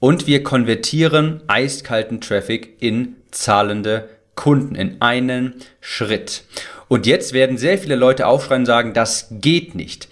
[0.00, 6.44] und wir konvertieren eiskalten Traffic in zahlende Kunden in einen Schritt.
[6.88, 10.08] Und jetzt werden sehr viele Leute aufschreien und sagen, das geht nicht.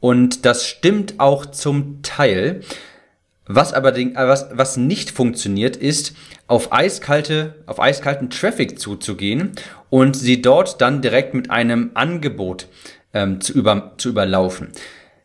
[0.00, 2.60] Und das stimmt auch zum Teil.
[3.46, 6.14] Was aber äh, was, was nicht funktioniert, ist,
[6.46, 9.52] auf eiskalte, auf eiskalten Traffic zuzugehen
[9.90, 12.68] und sie dort dann direkt mit einem Angebot
[13.12, 14.72] ähm, zu, über, zu überlaufen.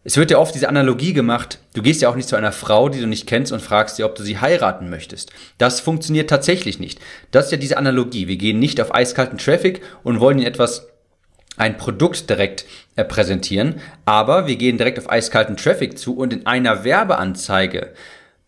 [0.09, 2.89] Es wird ja oft diese Analogie gemacht, du gehst ja auch nicht zu einer Frau,
[2.89, 5.31] die du nicht kennst und fragst sie, ob du sie heiraten möchtest.
[5.59, 6.99] Das funktioniert tatsächlich nicht.
[7.29, 8.27] Das ist ja diese Analogie.
[8.27, 10.87] Wir gehen nicht auf eiskalten Traffic und wollen ihnen etwas,
[11.57, 16.47] ein Produkt direkt äh, präsentieren, aber wir gehen direkt auf eiskalten Traffic zu und in
[16.47, 17.93] einer Werbeanzeige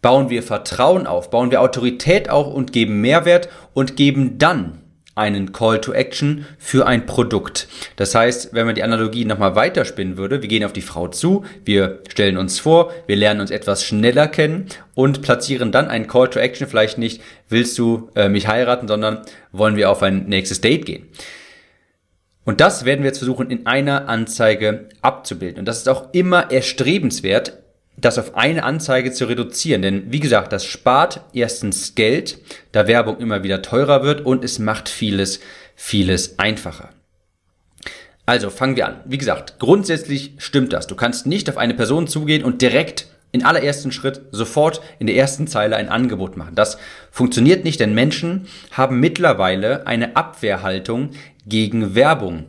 [0.02, 4.81] bauen wir Vertrauen auf, bauen wir Autorität auf und geben Mehrwert und geben dann
[5.16, 7.68] einen Call to Action für ein Produkt.
[7.96, 11.44] Das heißt, wenn man die Analogie nochmal weiterspinnen würde, wir gehen auf die Frau zu,
[11.66, 16.30] wir stellen uns vor, wir lernen uns etwas schneller kennen und platzieren dann einen Call
[16.30, 19.22] to Action, vielleicht nicht, willst du äh, mich heiraten, sondern
[19.52, 21.08] wollen wir auf ein nächstes Date gehen.
[22.44, 25.60] Und das werden wir jetzt versuchen in einer Anzeige abzubilden.
[25.60, 27.61] Und das ist auch immer erstrebenswert,
[28.02, 29.82] das auf eine Anzeige zu reduzieren.
[29.82, 32.40] Denn wie gesagt, das spart erstens Geld,
[32.72, 35.40] da Werbung immer wieder teurer wird und es macht vieles,
[35.76, 36.90] vieles einfacher.
[38.26, 39.02] Also fangen wir an.
[39.06, 40.88] Wie gesagt, grundsätzlich stimmt das.
[40.88, 45.16] Du kannst nicht auf eine Person zugehen und direkt in allerersten Schritt sofort in der
[45.16, 46.56] ersten Zeile ein Angebot machen.
[46.56, 46.78] Das
[47.12, 51.12] funktioniert nicht, denn Menschen haben mittlerweile eine Abwehrhaltung
[51.46, 52.46] gegen Werbung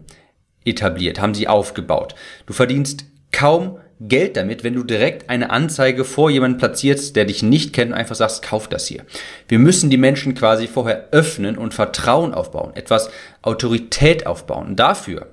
[0.65, 2.15] etabliert, haben sie aufgebaut.
[2.47, 7.43] Du verdienst kaum Geld damit, wenn du direkt eine Anzeige vor jemanden platzierst, der dich
[7.43, 9.05] nicht kennt und einfach sagst, kauf das hier.
[9.49, 13.11] Wir müssen die Menschen quasi vorher öffnen und Vertrauen aufbauen, etwas
[13.43, 14.69] Autorität aufbauen.
[14.69, 15.29] Und dafür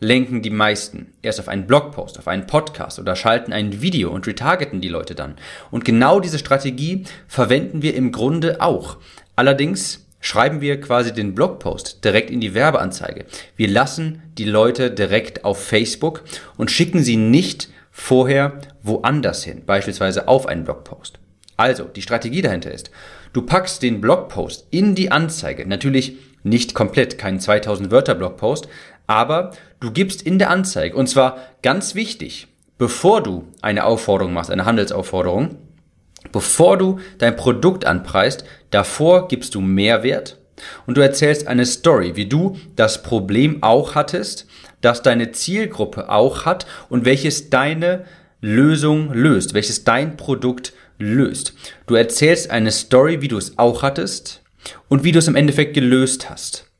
[0.00, 4.26] lenken die meisten erst auf einen Blogpost, auf einen Podcast oder schalten ein Video und
[4.26, 5.36] retargeten die Leute dann.
[5.70, 8.96] Und genau diese Strategie verwenden wir im Grunde auch.
[9.36, 13.26] Allerdings schreiben wir quasi den Blogpost direkt in die Werbeanzeige.
[13.56, 16.24] Wir lassen die Leute direkt auf Facebook
[16.56, 21.20] und schicken sie nicht vorher woanders hin, beispielsweise auf einen Blogpost.
[21.56, 22.90] Also, die Strategie dahinter ist,
[23.32, 28.66] du packst den Blogpost in die Anzeige, natürlich nicht komplett, kein 2000 Wörter Blogpost,
[29.06, 32.48] aber du gibst in der Anzeige, und zwar ganz wichtig,
[32.78, 35.58] bevor du eine Aufforderung machst, eine Handelsaufforderung,
[36.32, 40.38] bevor du dein Produkt anpreist, davor gibst du Mehrwert
[40.86, 44.46] und du erzählst eine Story, wie du das Problem auch hattest,
[44.80, 48.04] das deine Zielgruppe auch hat und welches deine
[48.40, 51.54] Lösung löst, welches dein Produkt löst.
[51.86, 54.42] Du erzählst eine Story, wie du es auch hattest
[54.88, 56.71] und wie du es im Endeffekt gelöst hast.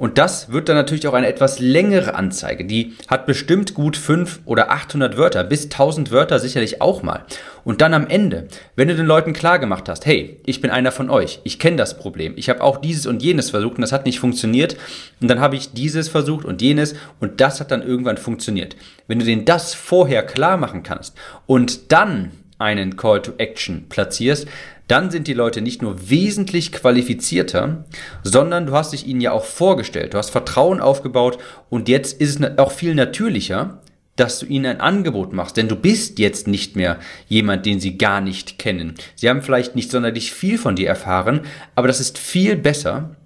[0.00, 2.64] Und das wird dann natürlich auch eine etwas längere Anzeige.
[2.64, 7.26] Die hat bestimmt gut 5 oder 800 Wörter, bis 1000 Wörter sicherlich auch mal.
[7.64, 10.90] Und dann am Ende, wenn du den Leuten klar gemacht hast, hey, ich bin einer
[10.90, 13.92] von euch, ich kenne das Problem, ich habe auch dieses und jenes versucht und das
[13.92, 14.74] hat nicht funktioniert.
[15.20, 18.76] Und dann habe ich dieses versucht und jenes und das hat dann irgendwann funktioniert.
[19.06, 21.14] Wenn du denen das vorher klar machen kannst
[21.44, 22.30] und dann
[22.60, 24.46] einen Call to Action platzierst,
[24.86, 27.84] dann sind die Leute nicht nur wesentlich qualifizierter,
[28.22, 32.40] sondern du hast dich ihnen ja auch vorgestellt, du hast Vertrauen aufgebaut und jetzt ist
[32.40, 33.80] es auch viel natürlicher,
[34.16, 36.98] dass du ihnen ein Angebot machst, denn du bist jetzt nicht mehr
[37.28, 38.94] jemand, den sie gar nicht kennen.
[39.14, 41.42] Sie haben vielleicht nicht sonderlich viel von dir erfahren,
[41.74, 43.16] aber das ist viel besser,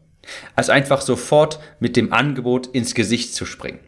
[0.55, 3.81] als einfach sofort mit dem Angebot ins Gesicht zu springen.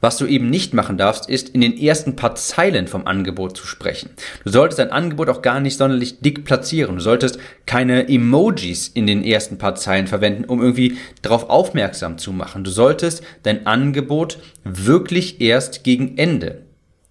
[0.00, 3.66] Was du eben nicht machen darfst, ist in den ersten paar Zeilen vom Angebot zu
[3.66, 4.10] sprechen.
[4.44, 6.96] Du solltest dein Angebot auch gar nicht sonderlich dick platzieren.
[6.96, 12.32] Du solltest keine Emojis in den ersten paar Zeilen verwenden, um irgendwie darauf aufmerksam zu
[12.32, 12.62] machen.
[12.62, 16.62] Du solltest dein Angebot wirklich erst gegen Ende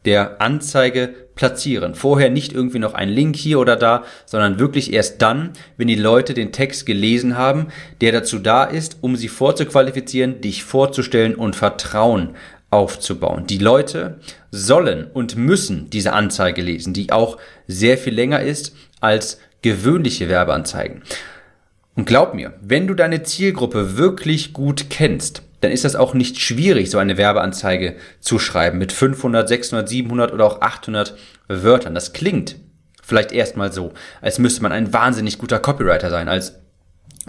[0.06, 1.94] der Anzeige platzieren.
[1.94, 5.95] Vorher nicht irgendwie noch ein Link hier oder da, sondern wirklich erst dann, wenn die
[5.95, 7.68] Leute den Text gelesen haben,
[8.00, 12.36] der dazu da ist, um sie vorzuqualifizieren, dich vorzustellen und Vertrauen
[12.69, 13.48] aufzubauen.
[13.48, 14.19] Die Leute
[14.52, 17.38] sollen und müssen diese Anzeige lesen, die auch
[17.68, 21.04] sehr viel länger ist als gewöhnliche Werbeanzeigen.
[21.96, 26.40] Und glaub mir, wenn du deine Zielgruppe wirklich gut kennst, dann ist das auch nicht
[26.40, 31.18] schwierig, so eine Werbeanzeige zu schreiben mit 500, 600, 700 oder auch 800
[31.48, 31.96] Wörtern.
[31.96, 32.58] Das klingt
[33.02, 36.60] vielleicht erstmal so, als müsste man ein wahnsinnig guter Copywriter sein, als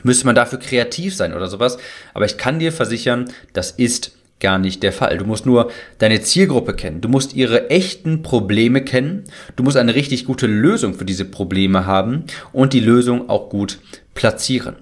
[0.02, 1.78] müsste man dafür kreativ sein oder sowas.
[2.12, 5.18] Aber ich kann dir versichern, das ist gar nicht der Fall.
[5.18, 7.00] Du musst nur deine Zielgruppe kennen.
[7.00, 9.24] Du musst ihre echten Probleme kennen.
[9.56, 13.80] Du musst eine richtig gute Lösung für diese Probleme haben und die Lösung auch gut
[14.14, 14.76] platzieren.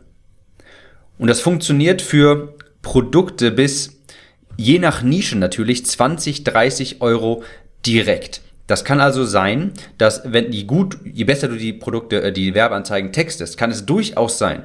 [1.19, 3.97] Und das funktioniert für Produkte bis
[4.57, 7.43] je nach Nische natürlich 20, 30 Euro
[7.85, 8.43] direkt.
[8.67, 12.55] Das kann also sein, dass wenn die gut, je besser du die Produkte, äh, die
[12.55, 14.65] Werbeanzeigen textest, kann es durchaus sein,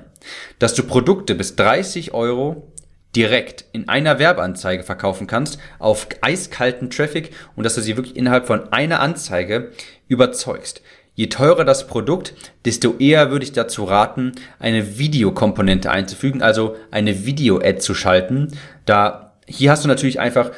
[0.60, 2.71] dass du Produkte bis 30 Euro
[3.16, 8.48] direkt in einer Werbeanzeige verkaufen kannst auf eiskalten Traffic und dass du sie wirklich innerhalb
[8.48, 9.72] von einer Anzeige
[10.08, 10.82] überzeugst.
[11.14, 17.26] Je teurer das Produkt, desto eher würde ich dazu raten, eine Videokomponente einzufügen, also eine
[17.26, 18.58] Video-Ad zu schalten.
[18.86, 20.52] Da hier hast du natürlich einfach,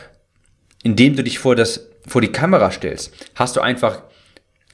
[0.84, 4.04] indem du dich vor das vor die Kamera stellst, hast du einfach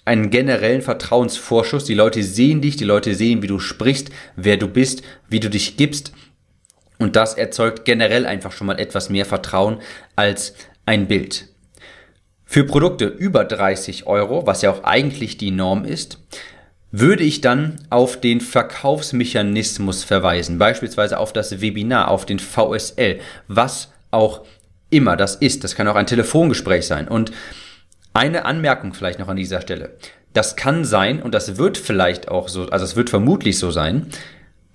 [0.04, 1.86] einen generellen Vertrauensvorschuss.
[1.86, 5.50] Die Leute sehen dich, die Leute sehen, wie du sprichst, wer du bist, wie du
[5.50, 6.12] dich gibst.
[7.00, 9.80] Und das erzeugt generell einfach schon mal etwas mehr Vertrauen
[10.16, 10.54] als
[10.86, 11.48] ein Bild.
[12.46, 16.19] Für Produkte über 30 Euro, was ja auch eigentlich die Norm ist,
[16.92, 23.90] würde ich dann auf den Verkaufsmechanismus verweisen, beispielsweise auf das Webinar, auf den VSL, was
[24.12, 24.44] auch
[24.90, 25.63] immer das ist.
[25.63, 27.07] Das kann auch ein Telefongespräch sein.
[27.07, 27.31] Und
[28.13, 29.95] eine Anmerkung vielleicht noch an dieser Stelle.
[30.34, 34.07] Das kann sein, und das wird vielleicht auch so, also es wird vermutlich so sein,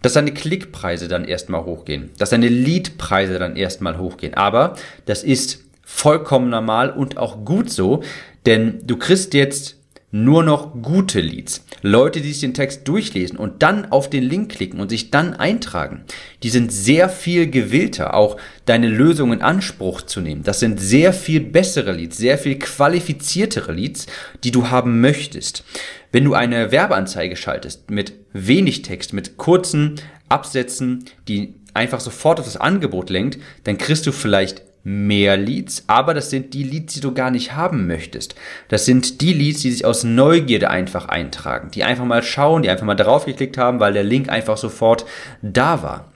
[0.04, 4.34] dass deine Klickpreise dann erstmal hochgehen, dass deine Leadpreise dann erstmal hochgehen.
[4.34, 8.02] Aber das ist vollkommen normal und auch gut so,
[8.44, 9.78] denn du kriegst jetzt
[10.14, 11.66] nur noch gute Leads.
[11.82, 15.34] Leute, die sich den Text durchlesen und dann auf den Link klicken und sich dann
[15.34, 16.04] eintragen.
[16.44, 20.44] Die sind sehr viel gewillter, auch deine Lösung in Anspruch zu nehmen.
[20.44, 24.06] Das sind sehr viel bessere Leads, sehr viel qualifiziertere Leads,
[24.44, 25.64] die du haben möchtest.
[26.12, 29.96] Wenn du eine Werbeanzeige schaltest mit wenig Text, mit kurzen
[30.28, 36.12] Absätzen, die einfach sofort auf das Angebot lenkt, dann kriegst du vielleicht mehr Leads, aber
[36.12, 38.34] das sind die Leads, die du gar nicht haben möchtest.
[38.68, 42.68] Das sind die Leads, die sich aus Neugierde einfach eintragen, die einfach mal schauen, die
[42.68, 45.06] einfach mal drauf geklickt haben, weil der Link einfach sofort
[45.40, 46.12] da war.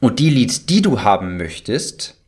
[0.00, 2.22] Und die Leads, die du haben möchtest,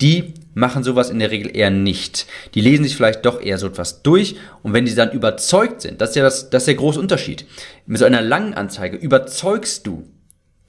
[0.00, 2.26] die machen sowas in der Regel eher nicht.
[2.54, 6.00] Die lesen sich vielleicht doch eher so etwas durch und wenn die dann überzeugt sind,
[6.00, 7.46] das ist ja das, das ist der große Unterschied.
[7.86, 10.08] Mit so einer langen Anzeige überzeugst du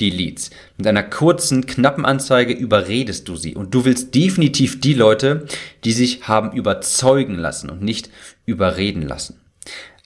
[0.02, 0.50] die Leads.
[0.78, 3.56] Mit einer kurzen, knappen Anzeige überredest du sie.
[3.56, 5.46] Und du willst definitiv die Leute,
[5.86, 8.10] die sich haben überzeugen lassen und nicht
[8.46, 9.40] überreden lassen.